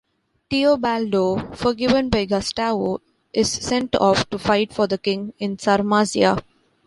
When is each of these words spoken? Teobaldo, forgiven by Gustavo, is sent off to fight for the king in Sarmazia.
Teobaldo, 0.49 1.53
forgiven 1.55 2.09
by 2.09 2.25
Gustavo, 2.25 3.01
is 3.33 3.51
sent 3.51 3.95
off 3.97 4.27
to 4.31 4.39
fight 4.39 4.73
for 4.73 4.87
the 4.87 4.97
king 4.97 5.31
in 5.37 5.57
Sarmazia. 5.59 6.43